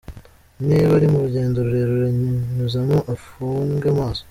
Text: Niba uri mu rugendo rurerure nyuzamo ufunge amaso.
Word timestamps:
Niba 0.65 0.91
uri 0.97 1.07
mu 1.13 1.19
rugendo 1.25 1.57
rurerure 1.65 2.09
nyuzamo 2.55 2.97
ufunge 3.15 3.85
amaso. 3.93 4.19